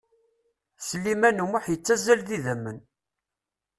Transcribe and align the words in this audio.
Sliman 0.87 1.43
U 1.43 1.47
Muḥ 1.51 1.65
yettazzal 1.69 2.19
d 2.27 2.29
idamen. 2.37 2.77